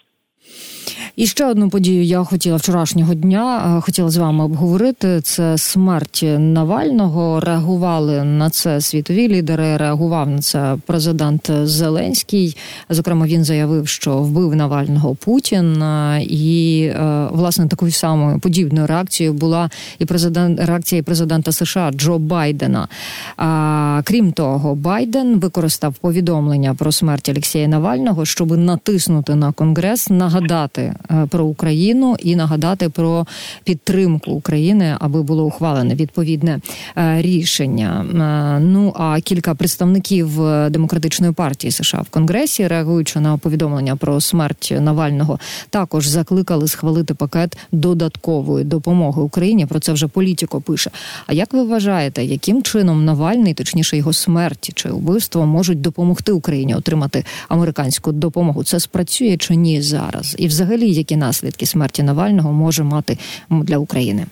І 1.17 1.27
ще 1.27 1.47
одну 1.47 1.71
подію 1.71 2.05
я 2.05 2.25
хотіла 2.25 2.57
вчорашнього 2.57 3.15
дня. 3.15 3.77
Е, 3.79 3.81
хотіла 3.81 4.11
з 4.11 4.17
вами 4.17 4.45
обговорити 4.45 5.21
це 5.21 5.59
смерть 5.59 6.25
Навального. 6.39 7.41
Реагували 7.41 8.25
на 8.25 8.51
це 8.51 8.81
світові 8.81 9.29
лідери. 9.29 9.77
Реагував 9.77 10.31
на 10.31 10.39
це 10.39 10.77
президент 10.87 11.51
Зеленський. 11.63 12.57
Зокрема, 12.91 13.27
він 13.27 13.45
заявив, 13.45 13.89
що 13.89 14.19
вбив 14.19 14.57
Навального 14.57 15.15
Путін. 15.15 15.83
Е, 15.83 16.23
і 16.23 16.83
е, 16.83 17.29
власне 17.33 17.69
такою 17.69 17.93
самою 17.93 18.39
подібною 18.39 18.87
реакцією 18.87 19.35
була 19.35 19.71
і 19.99 20.05
президент 20.05 20.61
реакція 20.61 21.03
президента 21.03 21.53
США 21.53 21.91
Джо 21.91 22.19
Байдена. 22.19 22.89
А 23.37 24.01
крім 24.05 24.33
того, 24.33 24.75
Байден 24.75 25.39
використав 25.39 25.95
повідомлення 25.95 26.75
про 26.75 26.93
смерть 26.93 27.29
Олексія 27.29 27.69
Навального, 27.69 28.25
щоб 28.25 28.59
натиснути 28.59 29.35
на 29.35 29.53
конгрес, 29.53 30.11
нагадати 30.11 30.80
Е, 30.81 31.27
про 31.31 31.45
Україну 31.45 32.17
і 32.19 32.37
нагадати 32.37 32.89
про 32.89 33.27
підтримку 33.65 34.31
України, 34.31 34.97
аби 35.01 35.23
було 35.23 35.45
ухвалене 35.45 35.95
відповідне 35.95 36.61
е, 36.97 37.23
рішення. 37.23 38.05
Е, 38.11 38.61
ну 38.61 38.93
а 38.97 39.21
кілька 39.21 39.55
представників 39.55 40.31
демократичної 40.71 41.33
партії 41.33 41.71
США 41.71 42.01
в 42.01 42.09
Конгресі, 42.09 42.69
реагуючи 42.69 43.21
на 43.21 43.37
повідомлення 43.37 43.97
про 43.97 44.21
смерть 44.21 44.75
Навального, 44.81 45.39
також 45.71 46.07
закликали 46.07 46.69
схвалити 46.69 47.15
пакет 47.15 47.59
додаткової 47.73 48.65
допомоги 48.65 49.23
Україні. 49.23 49.67
Про 49.67 49.81
це 49.81 49.93
вже 49.93 50.07
політико 50.07 50.61
пише. 50.61 50.91
А 51.27 51.33
як 51.33 51.53
ви 51.53 51.65
вважаєте, 51.65 52.25
яким 52.25 52.63
чином 52.63 53.05
Навальний, 53.05 53.55
точніше 53.55 53.97
його 53.97 54.13
смерть 54.13 54.71
чи 54.75 54.89
вбивство, 54.89 55.47
можуть 55.47 55.81
допомогти 55.81 56.33
Україні 56.33 56.75
отримати 56.75 57.25
американську 57.49 58.13
допомогу? 58.13 58.65
Це 58.65 58.81
спрацює 58.81 59.37
чи 59.37 59.57
ні 59.57 59.83
зараз? 59.83 60.37
І 60.39 60.47
взагалі 60.47 60.70
які 60.79 61.17
наслідки 61.17 61.67
смерті 61.67 62.03
Навального 62.03 62.53
може 62.53 62.85
мати 62.85 63.17
для 63.51 63.79
України? 63.79 64.27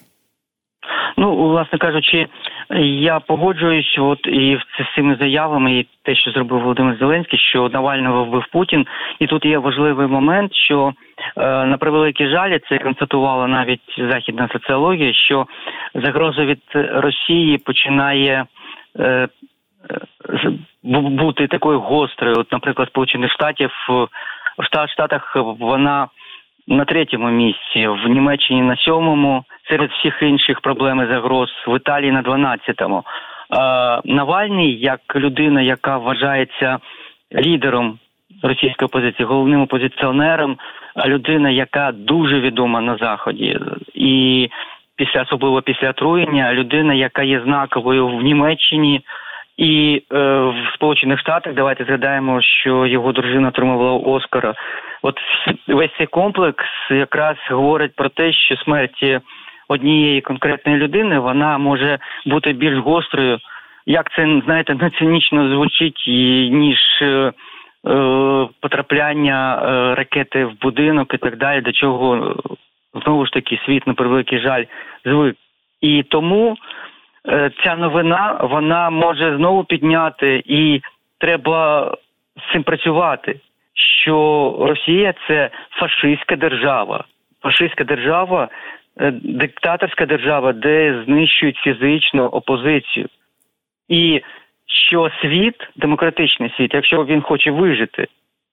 Ну, 1.17 1.37
власне 1.37 1.79
кажучи, 1.79 2.27
я 2.81 3.21
погоджуюсь, 3.21 3.97
от 3.99 4.27
і 4.27 4.59
з 4.79 4.95
цими 4.95 5.17
заявами, 5.21 5.73
і 5.73 5.87
те, 6.03 6.15
що 6.15 6.31
зробив 6.31 6.61
Володимир 6.61 6.97
Зеленський, 6.99 7.39
що 7.39 7.69
Навального 7.69 8.25
вбив 8.25 8.45
Путін, 8.53 8.87
і 9.19 9.27
тут 9.27 9.45
є 9.45 9.59
важливий 9.59 10.07
момент, 10.07 10.55
що 10.55 10.93
е, 11.37 11.65
на 11.67 11.77
превеликий 11.79 12.31
жаль, 12.31 12.59
це 12.69 12.79
констатувала 12.79 13.47
навіть 13.47 13.81
західна 14.11 14.49
соціологія, 14.53 15.13
що 15.15 15.47
загроза 15.95 16.45
від 16.45 16.63
Росії 16.75 17.59
починає. 17.59 18.47
Е, 18.99 19.29
бути 20.83 21.47
такою 21.47 21.81
гострою, 21.81 22.37
от, 22.39 22.53
наприклад, 22.53 22.89
Сполучених 22.89 23.33
Штатів 23.33 23.71
в 24.59 24.89
Штатах 24.93 25.37
вона 25.59 26.09
на 26.69 26.85
третьому 26.85 27.31
місці, 27.31 27.89
в 27.89 28.09
Німеччині 28.09 28.63
на 28.63 28.77
сьомому, 28.77 29.45
серед 29.69 29.91
всіх 29.91 30.23
інших 30.23 30.61
проблем 30.61 31.03
і 31.03 31.13
загроз 31.13 31.49
в 31.67 31.77
Італії 31.77 32.13
на 32.13 32.23
дванадцятому. 32.23 33.05
Навальний 34.05 34.81
як 34.81 35.01
людина, 35.17 35.63
яка 35.63 35.99
вважається 35.99 36.79
лідером 37.35 37.99
російської 38.43 38.87
опозиції, 38.87 39.27
головним 39.27 39.63
опозиціонером, 39.63 40.57
людина, 41.07 41.51
яка 41.51 41.93
дуже 41.93 42.41
відома 42.41 42.81
на 42.81 42.97
заході, 42.97 43.59
і 43.95 44.49
після 44.97 45.23
особливо 45.23 45.63
після 45.63 45.91
отруєння, 45.91 46.53
людина, 46.53 46.95
яка 46.95 47.23
є 47.23 47.41
знаковою 47.41 48.09
в 48.09 48.23
Німеччині. 48.23 49.01
І 49.59 50.03
е, 50.13 50.19
в 50.41 50.75
Сполучених 50.75 51.21
Штатах 51.21 51.55
давайте 51.55 51.85
згадаємо, 51.85 52.43
що 52.43 52.87
його 52.87 53.13
дружина 53.13 53.49
отримувала 53.49 53.93
Оскара 53.93 54.55
От 55.03 55.19
весь 55.69 55.91
цей 55.99 56.07
комплекс 56.07 56.65
якраз 56.91 57.37
говорить 57.51 57.97
про 57.97 58.09
те, 58.09 58.33
що 58.33 58.57
смерть 58.57 59.21
однієї 59.69 60.21
конкретної 60.21 60.79
людини 60.79 61.19
вона 61.19 61.59
може 61.59 61.99
бути 62.27 62.53
більш 62.53 62.79
гострою. 62.79 63.39
Як 63.87 64.13
це 64.17 64.41
знаєте, 64.45 64.75
не 64.75 64.91
цинічно 64.91 65.49
звучить, 65.49 66.05
ніж 66.51 66.79
е, 67.03 67.07
е, 67.07 67.33
потрапляння 68.61 69.63
е, 69.63 69.95
ракети 69.95 70.45
в 70.45 70.61
будинок 70.61 71.15
і 71.15 71.19
так 71.19 71.37
далі, 71.37 71.61
до 71.61 71.73
чого 71.73 72.37
знову 73.05 73.27
ж 73.27 73.33
таки 73.33 73.61
світ 73.65 73.87
на 73.87 73.95
превеликий 73.95 74.41
жаль 74.41 74.65
звик. 75.05 75.37
І 75.81 76.03
тому 76.03 76.53
е, 76.53 76.88
ця 77.65 77.77
новина 77.77 78.41
вона 78.43 78.91
може 78.91 79.37
знову 79.37 79.65
підняти, 79.65 80.43
і 80.47 80.81
треба 81.19 81.95
з 82.37 82.53
цим 82.53 82.63
працювати 82.63 83.41
що 84.09 84.57
Росія 84.61 85.15
це 85.29 85.51
фашистська 85.71 86.37
держава, 86.37 87.05
фашистська 87.43 87.85
держава, 87.85 88.49
е, 89.01 89.11
диктаторська 89.23 90.07
держава, 90.07 90.53
де 90.53 91.03
знищують 91.05 91.57
фізичну 91.57 92.25
опозицію, 92.25 93.07
і 93.89 94.21
що 94.67 95.11
світ, 95.23 95.55
демократичний 95.77 96.53
світ, 96.57 96.75
якщо 96.75 97.05
він 97.05 97.23
хоче 97.23 97.51
вижити, 97.51 98.07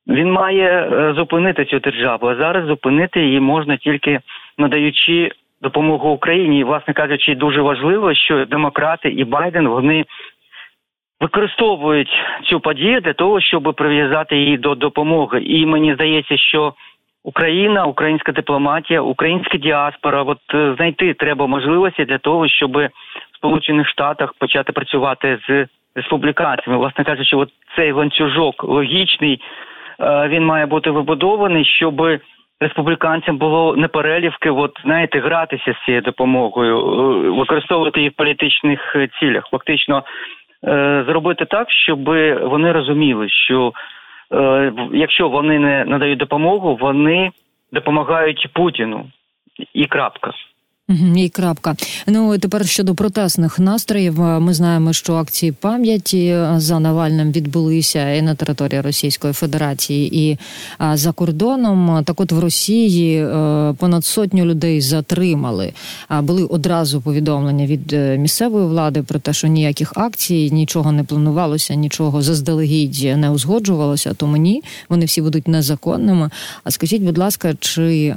він 0.08 0.32
має 0.32 0.70
е, 0.70 1.14
зупинити 1.14 1.66
цю 1.66 1.80
державу. 1.80 2.28
А 2.28 2.36
зараз 2.36 2.66
зупинити 2.66 3.22
її 3.22 3.40
можна 3.40 3.78
тільки 3.78 4.20
надаючи 4.58 5.32
допомогу 5.66 6.10
Україні. 6.10 6.60
І, 6.60 6.64
власне 6.64 6.94
кажучи, 6.94 7.36
дуже 7.36 7.62
важливо, 7.62 8.14
що 8.14 8.46
демократи 8.46 9.10
і 9.10 9.24
Байден 9.24 9.68
вони 9.68 10.06
використовують 11.22 12.14
цю 12.44 12.60
подію 12.60 13.02
для 13.02 13.14
того, 13.14 13.42
щоб 13.42 13.74
прив'язати 13.78 14.38
її 14.38 14.58
до 14.58 14.76
допомоги. 14.76 15.42
І 15.42 15.66
мені 15.66 15.94
здається, 15.94 16.38
що 16.38 16.74
Україна, 17.24 17.86
українська 17.86 18.32
дипломатія, 18.32 19.02
українська 19.02 19.58
діаспора, 19.58 20.24
от 20.24 20.40
е, 20.54 20.74
знайти 20.78 21.14
треба 21.14 21.48
можливості 21.48 22.06
для 22.06 22.18
того, 22.18 22.48
щоб 22.48 22.78
в 22.78 22.90
Сполучених 23.38 23.88
Штатах 23.90 24.34
почати 24.40 24.72
працювати 24.72 25.40
з 25.48 25.68
республіканцями. 25.96 26.78
Власне 26.78 27.04
кажучи, 27.04 27.36
от 27.36 27.50
цей 27.76 27.92
ланцюжок 27.92 28.64
логічний, 28.64 29.42
е, 30.00 30.28
він 30.28 30.46
має 30.46 30.66
бути 30.66 30.90
вибудований, 30.92 31.66
щоб 31.66 32.02
республіканцям 32.60 33.38
було 33.38 33.76
не 33.76 33.88
перелівки, 33.88 34.50
от 34.50 34.72
знаєте, 34.84 35.20
гратися 35.20 35.74
з 35.74 35.86
цією 35.86 36.02
допомогою, 36.02 36.78
е, 36.78 37.30
використовувати 37.30 38.00
її 38.00 38.10
в 38.10 38.16
політичних 38.16 38.96
цілях. 39.20 39.48
Фактично, 39.52 40.04
Е, 40.68 41.04
зробити 41.08 41.46
так, 41.46 41.72
щоб 41.72 42.04
вони 42.50 42.72
розуміли, 42.72 43.30
що 43.30 43.74
е, 44.34 44.74
якщо 44.94 45.30
вони 45.30 45.60
не 45.60 45.86
надають 45.86 46.20
допомогу, 46.20 46.78
вони 46.82 47.32
допомагають 47.72 48.48
Путіну 48.54 49.06
і 49.74 49.86
крапка. 49.86 50.32
І 51.16 51.30
крапка. 51.30 51.76
Ну 52.08 52.38
тепер 52.38 52.68
щодо 52.68 52.96
протестних 52.96 53.60
настроїв, 53.60 54.20
ми 54.20 54.54
знаємо, 54.54 54.94
що 54.94 55.16
акції 55.16 55.52
пам'яті 55.52 56.38
за 56.56 56.80
Навальним 56.80 57.32
відбулися 57.32 58.12
і 58.12 58.22
на 58.22 58.36
території 58.36 58.82
Російської 58.82 59.34
Федерації, 59.34 60.30
і 60.30 60.38
за 60.94 61.12
кордоном. 61.12 62.04
Так, 62.06 62.22
от 62.22 62.32
в 62.32 62.40
Росії 62.40 63.24
е, 63.24 63.74
понад 63.78 64.06
сотню 64.06 64.46
людей 64.46 64.82
затримали. 64.82 65.74
А 66.08 66.22
були 66.22 66.44
одразу 66.44 67.02
повідомлення 67.02 67.66
від 67.66 67.94
е, 67.94 68.18
місцевої 68.18 68.68
влади 68.68 69.04
про 69.04 69.20
те, 69.20 69.34
що 69.34 69.48
ніяких 69.48 69.94
акцій, 69.96 70.50
нічого 70.52 70.92
не 70.92 71.04
планувалося, 71.04 71.76
нічого 71.76 72.22
заздалегідь 72.22 73.18
не 73.18 73.30
узгоджувалося. 73.30 74.14
Тому 74.14 74.38
ні, 74.38 74.64
вони 74.90 75.06
всі 75.06 75.22
будуть 75.22 75.48
незаконними. 75.48 76.30
А 76.64 76.72
скажіть, 76.72 77.02
будь 77.02 77.18
ласка, 77.18 77.54
чи 77.60 78.16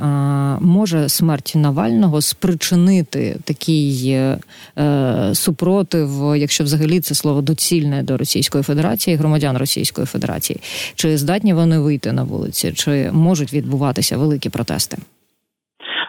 може 0.61 1.09
смерть 1.09 1.53
Навального 1.57 2.23
спри 2.23 2.58
спричинити 2.59 3.35
такий 3.47 4.13
е, 4.13 4.39
е, 4.79 5.35
супротив, 5.35 6.09
якщо 6.37 6.65
взагалі 6.65 7.01
це 7.01 7.15
слово 7.15 7.41
доцільне 7.41 8.03
до 8.03 8.17
Російської 8.17 8.65
Федерації, 8.65 9.17
громадян 9.17 9.57
Російської 9.57 10.07
Федерації, 10.07 10.59
чи 10.97 11.17
здатні 11.17 11.55
вони 11.55 11.79
вийти 11.79 12.13
на 12.13 12.25
вулиці, 12.25 12.73
чи 12.73 13.11
можуть 13.13 13.53
відбуватися 13.53 14.17
великі 14.17 14.51
протести? 14.51 14.97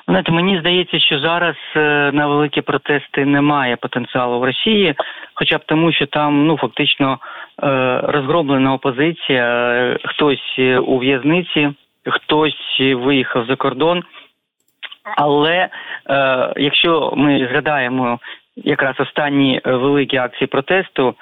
Знаєте, 0.08 0.32
мені 0.32 0.60
здається, 0.60 1.00
що 1.00 1.20
зараз 1.20 1.56
е, 1.76 2.12
на 2.14 2.28
великі 2.28 2.62
протести 2.62 3.26
немає 3.26 3.76
потенціалу 3.76 4.40
в 4.40 4.44
Росії, 4.44 4.96
хоча 5.34 5.58
б 5.58 5.62
тому, 5.66 5.92
що 5.94 6.06
там 6.06 6.48
ну 6.48 6.58
фактично 6.58 7.18
е, 7.64 8.02
розгроблена 8.04 8.74
опозиція, 8.74 9.98
хтось 10.06 10.60
у 10.88 10.98
в'язниці, 10.98 11.70
хтось 12.06 12.80
виїхав 12.80 13.46
за 13.46 13.56
кордон. 13.56 14.04
Але 15.18 15.56
е, 15.56 15.70
якщо 16.58 17.14
ми 17.16 17.48
згадаємо 17.52 18.20
якраз 18.56 18.96
останні 19.00 19.62
е, 19.66 19.72
великі 19.72 20.18
акції 20.18 20.48
протесту 20.48 21.16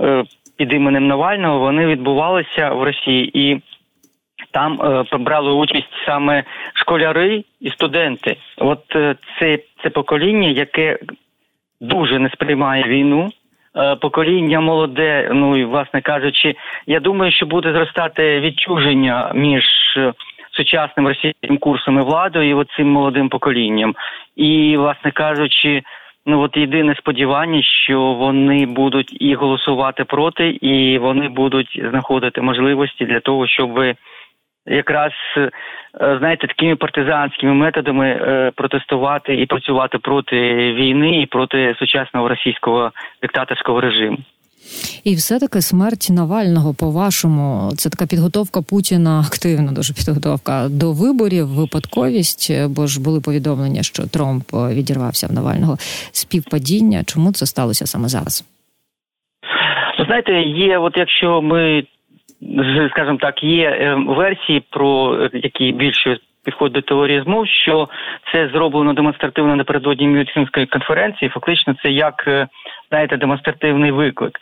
е, 0.00 0.24
під 0.56 0.72
іменем 0.72 1.06
Навального, 1.06 1.58
вони 1.58 1.86
відбувалися 1.86 2.70
в 2.70 2.82
Росії 2.82 3.30
і 3.34 3.62
там 4.50 4.80
е, 5.12 5.16
брали 5.18 5.52
участь 5.52 5.92
саме 6.06 6.44
школяри 6.74 7.44
і 7.60 7.70
студенти. 7.70 8.36
От 8.56 8.96
е, 8.96 9.16
це, 9.38 9.58
це 9.82 9.90
покоління, 9.90 10.48
яке 10.48 10.98
дуже 11.80 12.18
не 12.18 12.30
сприймає 12.30 12.84
війну. 12.84 13.30
Е, 13.76 13.96
покоління 13.96 14.60
молоде, 14.60 15.30
ну 15.32 15.56
і 15.56 15.64
власне 15.64 16.00
кажучи, 16.00 16.54
я 16.86 17.00
думаю, 17.00 17.32
що 17.32 17.46
буде 17.46 17.72
зростати 17.72 18.40
відчуження 18.40 19.32
між 19.34 19.64
сучасним 20.58 21.08
російським 21.08 21.58
курсом 21.58 21.98
і 21.98 22.02
владою, 22.02 22.48
і 22.48 22.54
оцим 22.54 22.92
молодим 22.92 23.28
поколінням. 23.28 23.94
І, 24.36 24.76
власне 24.76 25.10
кажучи, 25.10 25.82
ну 26.26 26.40
от 26.40 26.56
єдине 26.56 26.94
сподівання, 26.94 27.62
що 27.62 28.00
вони 28.00 28.66
будуть 28.66 29.16
і 29.20 29.34
голосувати 29.34 30.04
проти, 30.04 30.48
і 30.50 30.98
вони 30.98 31.28
будуть 31.28 31.80
знаходити 31.90 32.40
можливості 32.40 33.04
для 33.04 33.20
того, 33.20 33.46
щоб 33.46 33.70
якраз 34.66 35.12
е, 35.36 35.50
знаєте 36.18 36.46
такими 36.46 36.76
партизанськими 36.76 37.54
методами 37.54 38.08
е, 38.08 38.52
протестувати 38.56 39.34
і 39.34 39.46
працювати 39.46 39.98
проти 39.98 40.36
війни 40.72 41.20
і 41.20 41.26
проти 41.26 41.74
сучасного 41.78 42.28
російського 42.28 42.92
диктаторського 43.22 43.80
режиму. 43.80 44.18
І 45.04 45.14
все-таки 45.14 45.62
смерть 45.62 46.08
Навального, 46.10 46.74
по-вашому, 46.74 47.72
це 47.76 47.90
така 47.90 48.06
підготовка 48.06 48.62
Путіна, 48.62 49.20
активна 49.20 49.72
дуже 49.72 49.94
підготовка 49.94 50.68
до 50.68 50.92
виборів, 50.92 51.46
випадковість, 51.46 52.52
бо 52.68 52.86
ж 52.86 53.02
були 53.02 53.20
повідомлення, 53.20 53.82
що 53.82 54.02
Трамп 54.06 54.44
відірвався 54.52 55.26
в 55.26 55.32
Навального 55.32 55.76
співпадіння. 56.12 57.04
Чому 57.06 57.32
це 57.32 57.46
сталося 57.46 57.86
саме 57.86 58.08
зараз? 58.08 58.44
Ви 59.98 60.04
Знаєте, 60.04 60.32
є, 60.42 60.78
от 60.78 60.92
якщо 60.96 61.42
ми 61.42 61.82
скажімо 62.90 63.18
так, 63.20 63.42
є 63.42 63.64
е, 63.70 63.94
версії, 64.06 64.62
про 64.70 65.18
які 65.32 65.72
більше 65.72 66.18
підходить 66.48 66.72
до 66.72 66.80
теорії 66.80 67.22
змов, 67.22 67.46
що 67.46 67.88
це 68.32 68.48
зроблено 68.48 68.92
демонстративно 68.92 69.56
напередодні 69.56 70.08
Мюнхенської 70.08 70.66
конференції. 70.66 71.28
Фактично, 71.28 71.74
це 71.82 71.90
як 71.90 72.24
е, 72.26 72.46
знаєте, 72.88 73.16
демонстративний 73.16 73.90
виклик. 73.90 74.38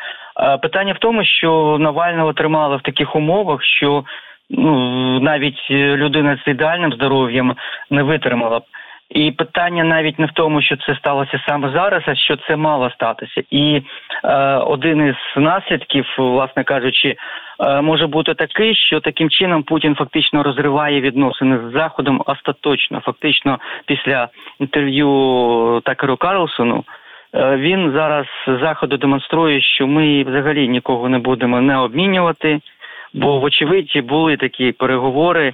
Питання 0.62 0.92
в 0.92 0.98
тому, 0.98 1.24
що 1.24 1.76
Навального 1.80 2.32
тримали 2.32 2.76
в 2.76 2.82
таких 2.82 3.16
умовах, 3.16 3.64
що 3.64 4.04
ну 4.50 5.20
навіть 5.20 5.70
людина 5.70 6.38
з 6.46 6.48
ідеальним 6.48 6.92
здоров'ям 6.92 7.56
не 7.90 8.02
витримала 8.02 8.58
б. 8.58 8.62
І 9.10 9.30
питання 9.30 9.84
навіть 9.84 10.18
не 10.18 10.26
в 10.26 10.32
тому, 10.32 10.62
що 10.62 10.76
це 10.76 10.94
сталося 10.94 11.42
саме 11.48 11.70
зараз, 11.70 12.02
а 12.06 12.14
що 12.14 12.36
це 12.36 12.56
мало 12.56 12.90
статися. 12.90 13.42
І 13.50 13.82
е, 14.24 14.36
один 14.56 15.06
із 15.06 15.42
наслідків, 15.42 16.06
власне 16.18 16.64
кажучи, 16.64 17.16
е, 17.60 17.80
може 17.80 18.06
бути 18.06 18.34
такий, 18.34 18.74
що 18.74 19.00
таким 19.00 19.30
чином 19.30 19.62
Путін 19.62 19.94
фактично 19.94 20.42
розриває 20.42 21.00
відносини 21.00 21.58
з 21.58 21.72
Заходом 21.72 22.22
остаточно. 22.26 23.00
Фактично, 23.00 23.58
після 23.86 24.28
інтерв'ю 24.60 25.82
Такеру 25.84 26.16
Карлсону. 26.16 26.84
Е, 27.34 27.56
він 27.56 27.92
зараз 27.92 28.26
заходу 28.46 28.96
демонструє, 28.96 29.60
що 29.60 29.86
ми 29.86 30.24
взагалі 30.24 30.68
нікого 30.68 31.08
не 31.08 31.18
будемо 31.18 31.60
не 31.60 31.78
обмінювати, 31.78 32.60
бо 33.14 33.38
вочевидь 33.38 34.00
були 34.04 34.36
такі 34.36 34.72
переговори. 34.72 35.52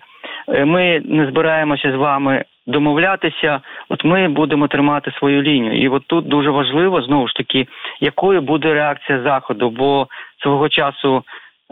Е, 0.48 0.64
ми 0.64 1.02
не 1.04 1.26
збираємося 1.26 1.92
з 1.92 1.94
вами 1.94 2.44
домовлятися. 2.66 3.61
От 3.88 4.05
ми 4.05 4.29
будемо 4.29 4.68
тримати 4.68 5.12
свою 5.18 5.42
лінію. 5.42 5.83
І 5.83 5.88
от 5.88 6.03
тут 6.07 6.29
дуже 6.29 6.51
важливо 6.51 7.03
знову 7.03 7.29
ж 7.29 7.35
таки, 7.35 7.66
якою 8.01 8.40
буде 8.40 8.75
реакція 8.75 9.22
заходу, 9.22 9.70
бо 9.70 10.07
свого 10.42 10.68
часу. 10.68 11.22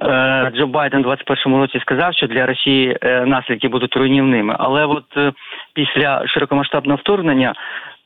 Е, 0.03 0.53
Джо 0.57 0.67
Байден 0.67 1.05
у 1.05 1.09
21-му 1.09 1.59
році 1.59 1.81
сказав, 1.81 2.15
що 2.15 2.27
для 2.27 2.47
Росії 2.47 2.97
наслідки 3.03 3.69
будуть 3.69 3.97
руйнівними. 3.97 4.57
Але 4.59 4.87
от 4.87 5.35
після 5.75 6.27
широкомасштабного 6.27 6.97
вторгнення 6.97 7.55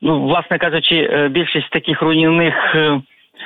ну, 0.05 0.21
власне 0.21 0.59
кажучи, 0.59 1.09
е, 1.13 1.29
більшість 1.29 1.71
таких 1.71 2.03
руйнівних 2.03 2.75
е, 2.75 3.01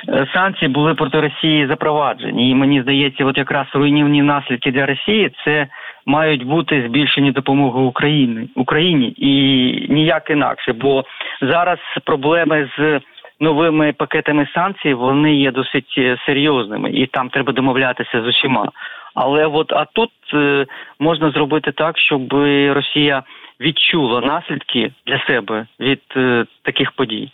е, 0.09 0.27
санкцій 0.33 0.67
були 0.67 0.93
проти 0.93 1.21
Росії 1.21 1.67
запроваджені. 1.67 2.49
І 2.49 2.55
мені 2.55 2.81
здається, 2.81 3.25
от 3.25 3.37
якраз 3.37 3.67
руйнівні 3.73 4.21
наслідки 4.21 4.71
для 4.71 4.85
Росії 4.85 5.31
це 5.45 5.67
мають 6.09 6.43
бути 6.43 6.85
збільшені 6.87 7.31
допомоги 7.31 7.81
Україні 7.81 8.49
Україні 8.55 9.13
і 9.17 9.33
ніяк 9.93 10.29
інакше. 10.29 10.73
Бо 10.73 11.03
зараз 11.41 11.79
проблеми 12.05 12.69
з 12.77 12.99
новими 13.39 13.93
пакетами 13.93 14.47
санкцій 14.53 14.93
вони 14.93 15.35
є 15.35 15.51
досить 15.51 15.99
серйозними, 16.25 16.91
і 16.91 17.07
там 17.07 17.29
треба 17.29 17.53
домовлятися 17.53 18.21
з 18.21 18.27
усіма. 18.27 18.71
Але 19.15 19.45
от 19.45 19.73
а 19.73 19.85
тут 19.85 20.11
е, 20.33 20.65
можна 20.99 21.31
зробити 21.31 21.71
так, 21.71 21.97
щоб 21.97 22.33
Росія 22.73 23.23
відчула 23.61 24.21
наслідки 24.21 24.91
для 25.07 25.25
себе 25.25 25.65
від 25.79 26.01
е, 26.15 26.45
таких 26.63 26.91
подій. 26.91 27.31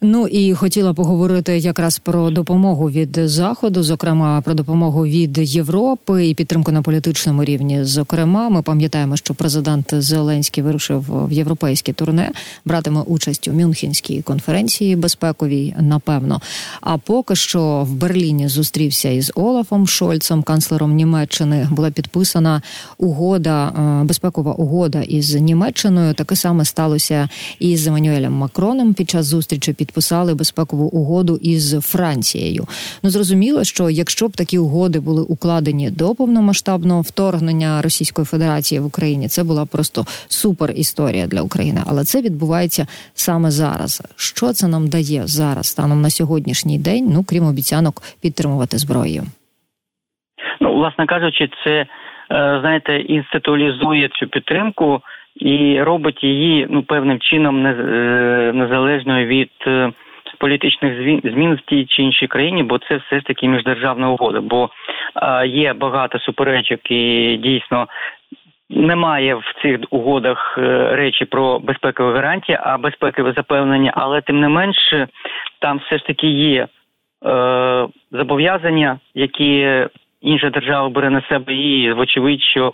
Ну 0.00 0.26
і 0.26 0.54
хотіла 0.54 0.94
поговорити 0.94 1.58
якраз 1.58 1.98
про 1.98 2.30
допомогу 2.30 2.90
від 2.90 3.18
заходу, 3.24 3.82
зокрема 3.82 4.40
про 4.40 4.54
допомогу 4.54 5.06
від 5.06 5.38
Європи 5.38 6.26
і 6.28 6.34
підтримку 6.34 6.72
на 6.72 6.82
політичному 6.82 7.44
рівні. 7.44 7.84
Зокрема, 7.84 8.48
ми 8.48 8.62
пам'ятаємо, 8.62 9.16
що 9.16 9.34
президент 9.34 9.94
Зеленський 9.94 10.64
вирушив 10.64 11.04
в 11.08 11.32
європейське 11.32 11.92
турне, 11.92 12.32
братиме 12.64 13.00
участь 13.00 13.48
у 13.48 13.52
Мюнхенській 13.52 14.22
конференції 14.22 14.96
безпековій, 14.96 15.74
напевно. 15.80 16.40
А 16.80 16.98
поки 16.98 17.36
що 17.36 17.86
в 17.88 17.94
Берліні 17.94 18.48
зустрівся 18.48 19.08
із 19.08 19.32
Олафом 19.34 19.86
Шольцем, 19.86 20.42
канцлером 20.42 20.94
Німеччини. 20.94 21.68
Була 21.70 21.90
підписана 21.90 22.62
угода, 22.98 23.68
е, 23.68 24.04
безпекова 24.04 24.52
угода 24.52 25.02
із 25.02 25.34
Німеччиною. 25.34 26.14
Таке 26.14 26.36
саме 26.36 26.64
сталося 26.64 27.28
і 27.58 27.76
з 27.76 27.86
Еммануелем 27.86 28.32
Макроном 28.32 28.94
під 28.94 29.10
час 29.10 29.26
зустрічі 29.26 29.72
підписали 29.86 30.34
безпекову 30.34 30.84
угоду 30.84 31.38
із 31.42 31.80
Францією. 31.92 32.64
Ну 33.02 33.10
зрозуміло, 33.10 33.64
що 33.64 33.90
якщо 33.90 34.28
б 34.28 34.32
такі 34.36 34.58
угоди 34.58 35.00
були 35.00 35.22
укладені 35.22 35.90
до 35.90 36.14
повномасштабного 36.14 37.00
вторгнення 37.00 37.82
Російської 37.82 38.24
Федерації 38.24 38.80
в 38.80 38.86
Україні, 38.86 39.28
це 39.28 39.44
була 39.44 39.66
просто 39.66 40.04
супер 40.28 40.70
історія 40.70 41.26
для 41.26 41.42
України. 41.42 41.80
Але 41.86 42.04
це 42.04 42.22
відбувається 42.22 42.86
саме 43.14 43.50
зараз. 43.50 44.02
Що 44.16 44.46
це 44.52 44.68
нам 44.68 44.88
дає 44.88 45.22
зараз, 45.26 45.66
станом 45.66 46.00
на 46.00 46.10
сьогоднішній 46.10 46.78
день? 46.78 47.04
Ну 47.14 47.24
крім 47.28 47.44
обіцянок 47.46 47.94
підтримувати 48.22 48.78
зброю. 48.78 49.22
Ну, 50.60 50.74
власне 50.74 51.06
кажучи, 51.06 51.48
це 51.64 51.70
е, 51.80 51.86
знаєте, 52.60 52.96
інституалізує 52.96 54.08
цю 54.08 54.26
підтримку 54.26 55.00
і 55.36 55.82
робить 55.82 56.24
її 56.24 56.66
ну 56.70 56.82
певним 56.82 57.18
чином 57.20 57.66
е, 57.66 57.72
незалежною 58.54 59.26
від 59.26 59.50
е, 59.66 59.92
політичних 60.38 61.22
змін 61.24 61.54
в 61.54 61.60
тій 61.60 61.86
чи 61.86 62.02
іншій 62.02 62.26
країні, 62.26 62.62
бо 62.62 62.78
це 62.78 62.96
все 62.96 63.18
ж 63.18 63.26
таки 63.26 63.48
міждержавна 63.48 64.10
угода. 64.10 64.40
Бо 64.40 64.70
є 65.46 65.72
багато 65.72 66.18
суперечок 66.18 66.90
і 66.90 67.36
дійсно. 67.42 67.86
немає 68.70 69.34
в 69.34 69.62
цих 69.62 69.78
угодах 69.90 70.58
е, 70.58 70.96
речі 70.96 71.24
про 71.24 71.58
безпекові 71.58 72.14
гарантії, 72.14 72.58
а 72.62 72.78
безпекове 72.78 73.32
запевнення, 73.32 73.92
але 73.94 74.20
тим 74.20 74.40
не 74.40 74.48
менше 74.48 75.08
там 75.58 75.78
все 75.78 75.98
ж 75.98 76.06
таки 76.06 76.26
є 76.26 76.66
зобов'язання, 78.12 78.98
які 79.14 79.86
інша 80.26 80.50
держава 80.50 80.88
бере 80.88 81.10
на 81.10 81.22
себе, 81.28 81.54
і 81.54 81.92
вочевидь, 81.92 82.42
що 82.42 82.72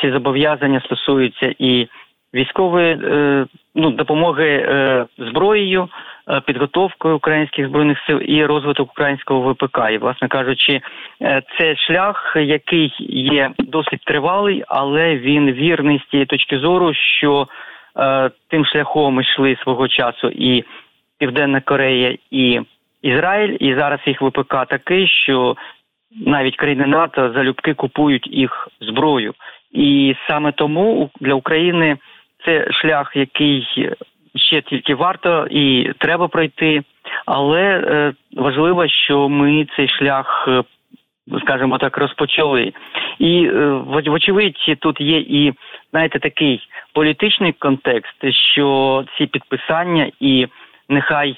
ці 0.00 0.10
зобов'язання 0.10 0.80
стосуються 0.80 1.54
і 1.58 1.88
військової 2.34 2.98
е, 3.04 3.46
ну, 3.74 3.90
допомоги 3.90 4.48
е, 4.48 5.06
зброєю, 5.18 5.88
е, 6.28 6.40
підготовкою 6.40 7.16
українських 7.16 7.68
збройних 7.68 7.98
сил 8.06 8.20
і 8.24 8.44
розвиток 8.44 8.90
українського 8.90 9.52
ВПК. 9.52 9.78
І, 9.92 9.98
власне 9.98 10.28
кажучи, 10.28 10.80
це 11.58 11.76
шлях, 11.76 12.36
який 12.40 12.94
є 13.08 13.50
досить 13.58 14.04
тривалий, 14.04 14.64
але 14.68 15.16
він 15.16 15.52
вірний 15.52 16.02
з 16.06 16.10
тієї 16.10 16.26
точки 16.26 16.58
зору, 16.58 16.94
що 16.94 17.46
тим 18.48 18.64
шляхом 18.64 19.20
йшли 19.20 19.56
свого 19.62 19.88
часу 19.88 20.28
і 20.28 20.64
Південна 21.18 21.60
Корея 21.60 22.16
і 22.30 22.60
Ізраїль, 23.02 23.56
і 23.60 23.74
зараз 23.74 24.00
їх 24.06 24.22
ВПК 24.22 24.66
такий, 24.68 25.08
що 25.08 25.56
навіть 26.26 26.56
країни 26.56 26.86
НАТО 26.86 27.32
залюбки 27.34 27.74
купують 27.74 28.26
їх 28.26 28.68
зброю, 28.80 29.34
і 29.72 30.14
саме 30.28 30.52
тому 30.52 31.10
для 31.20 31.34
України 31.34 31.96
це 32.44 32.72
шлях, 32.72 33.12
який 33.14 33.66
ще 34.34 34.62
тільки 34.62 34.94
варто 34.94 35.46
і 35.50 35.92
треба 35.98 36.28
пройти, 36.28 36.82
але 37.26 37.62
е, 37.62 38.12
важливо, 38.36 38.88
що 38.88 39.28
ми 39.28 39.66
цей 39.76 39.88
шлях. 39.88 40.44
Е, 40.48 40.62
скажімо 41.42 41.78
так, 41.78 41.96
розпочали, 41.96 42.72
і 43.18 43.46
е, 43.46 43.66
вочевидь, 44.10 44.76
тут 44.78 45.00
є 45.00 45.18
і 45.18 45.52
знаєте 45.90 46.18
такий 46.18 46.60
політичний 46.92 47.52
контекст, 47.52 48.32
що 48.52 49.04
ці 49.18 49.26
підписання 49.26 50.10
і 50.20 50.46
нехай 50.88 51.36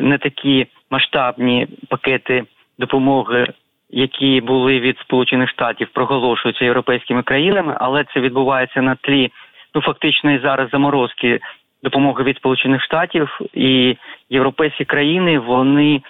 не 0.00 0.18
такі 0.18 0.66
масштабні 0.90 1.66
пакети 1.88 2.44
допомоги, 2.78 3.46
які 3.92 4.40
були 4.40 4.80
від 4.80 4.98
Сполучених 4.98 5.50
Штатів, 5.50 5.88
проголошуються 5.92 6.64
європейськими 6.64 7.22
країнами, 7.22 7.76
але 7.80 8.04
це 8.14 8.20
відбувається 8.20 8.82
на 8.82 8.94
тлі 8.94 9.30
ну 9.74 9.82
фактично 9.82 10.38
зараз 10.38 10.70
заморозки 10.70 11.40
допомоги 11.82 12.24
від 12.24 12.36
Сполучених 12.36 12.82
Штатів 12.82 13.40
і 13.54 13.96
європейські 14.30 14.84
країни 14.84 15.38
вони 15.38 16.02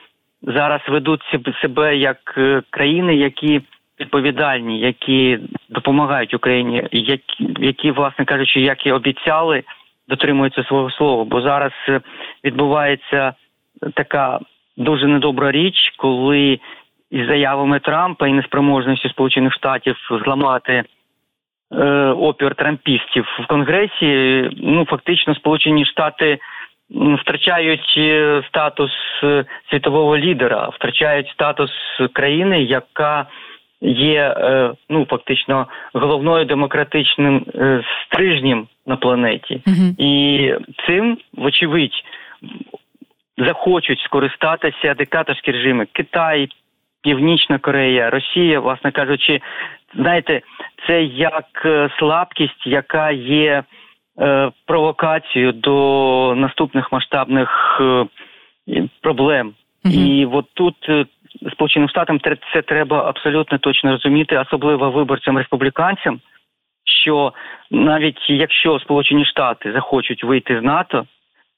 зараз 0.43 0.81
ведуть 0.89 1.23
себе 1.63 1.97
як 1.97 2.35
е, 2.39 2.63
країни, 2.71 3.17
які 3.17 3.61
відповідальні, 4.01 4.81
які 4.81 5.39
допомагають 5.69 6.35
Україні, 6.35 6.89
які, 6.93 7.49
які 7.61 7.91
власне 7.91 8.25
кажучи, 8.25 8.61
як 8.61 8.87
і 8.87 8.93
обіцяли, 8.93 9.63
дотримуються 10.09 10.65
свого 10.65 10.91
слова. 10.91 11.25
Бо 11.25 11.41
зараз 11.41 11.73
е, 11.89 12.01
відбувається 12.45 13.35
така 13.95 14.41
дуже 14.77 15.07
недобра 15.07 15.53
річ, 15.53 15.75
коли 15.97 16.59
із 17.13 17.27
заявами 17.27 17.81
Трампа 17.81 18.29
і 18.29 18.33
неспроможністю 18.33 19.09
Сполучених 19.09 19.53
Штатів 19.53 19.97
зламати. 20.25 20.85
Е, 21.75 22.09
опір 22.09 22.55
трампістів 22.55 23.27
в 23.45 23.47
Конгресі. 23.47 24.51
Ну 24.57 24.85
фактично, 24.85 25.35
Сполучені 25.35 25.85
Штати 25.85 26.39
втрачають 27.21 27.95
е, 27.97 28.43
статус 28.49 28.91
е, 29.23 29.45
світового 29.71 30.19
лідера, 30.19 30.69
втрачають 30.69 31.29
статус 31.29 31.71
країни, 32.13 32.63
яка 32.63 33.27
є 33.81 34.35
ну 34.89 35.07
фактично 35.11 35.67
головною 35.95 36.45
демократичним 36.45 37.47
стрижнем 38.07 38.67
на 38.87 38.97
планеті, 38.97 39.63
uh 39.67 39.95
і 39.99 40.55
цим 40.87 41.19
вочевидь 41.33 42.05
захочуть 43.39 44.01
скористатися 44.01 44.95
диктаторські 44.95 45.53
режими 45.53 45.87
Китай. 45.93 46.49
Північна 47.03 47.59
Корея, 47.59 48.11
Росія, 48.11 48.61
власне 48.61 48.91
кажучи, 48.91 49.41
знаєте, 49.95 50.41
це 50.87 51.03
як 51.05 51.63
е, 51.65 51.91
слабкість, 51.99 52.67
яка 52.67 53.11
є 53.11 53.63
е, 54.21 54.51
провокацією 54.67 55.53
до 55.53 56.35
наступних 56.37 56.93
масштабних 56.93 57.81
е, 57.81 58.07
проблем. 59.01 59.55
Угу. 59.85 59.95
І 59.95 60.27
от 60.27 60.47
тут 60.55 60.77
е, 60.89 61.07
Сполученим 61.53 61.89
Штатам 61.89 62.21
це 62.55 62.63
треба 62.63 63.09
абсолютно 63.09 63.59
точно 63.59 63.91
розуміти, 63.91 64.39
особливо 64.39 64.91
виборцям 64.91 65.39
республіканцям, 65.39 66.21
що 66.85 67.33
навіть 67.71 68.31
якщо 68.31 68.79
Сполучені 68.79 69.25
Штати 69.25 69.73
захочуть 69.73 70.25
вийти 70.25 70.61
з 70.61 70.63
НАТО, 70.63 71.07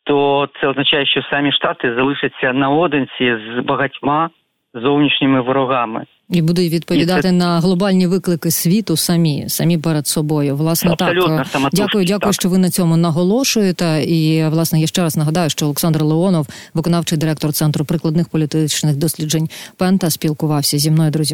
то 0.04 0.48
це 0.61 0.68
означає, 0.68 1.07
що 1.07 1.22
самі 1.22 1.52
штати 1.52 1.94
залишаться 1.94 2.52
наодинці 2.52 3.37
з 3.37 3.61
багатьма 3.64 4.30
зовнішніми 4.74 5.42
ворогами. 5.42 6.04
І 6.30 6.42
будуть 6.42 6.72
відповідати 6.72 7.22
це... 7.22 7.32
на 7.32 7.60
глобальні 7.60 8.06
виклики 8.06 8.50
світу 8.50 8.96
самі, 8.96 9.44
самі 9.48 9.78
перед 9.78 10.06
собою. 10.06 10.56
Власне, 10.56 10.90
Абсолютно, 10.90 11.44
так 11.52 11.62
дякую, 11.72 12.04
дякую, 12.04 12.32
так. 12.32 12.34
що 12.34 12.48
ви 12.48 12.58
на 12.58 12.70
цьому 12.70 12.96
наголошуєте. 12.96 14.04
І 14.04 14.44
власне 14.44 14.80
я 14.80 14.87
ще 14.87 15.02
раз 15.02 15.16
нагадаю, 15.16 15.50
що 15.50 15.66
Олександр 15.66 16.02
Леонов, 16.02 16.48
виконавчий 16.74 17.18
директор 17.18 17.52
центру 17.52 17.84
прикладних 17.84 18.28
політичних 18.28 18.96
досліджень 18.96 19.48
Пента, 19.76 20.10
спілкувався 20.10 20.78
зі 20.78 20.90
мною 20.90 21.10
друзі. 21.10 21.32